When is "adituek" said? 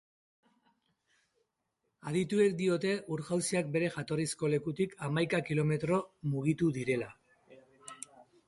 2.11-2.55